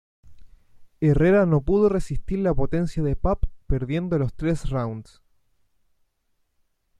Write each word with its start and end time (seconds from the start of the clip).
Herrera 0.99 1.45
no 1.45 1.61
pudo 1.61 1.87
resistir 1.87 2.39
la 2.39 2.55
potencia 2.55 3.03
de 3.03 3.15
Papp 3.15 3.43
perdiendo 3.67 4.17
los 4.17 4.33
tres 4.33 4.67
rounds. 4.71 5.21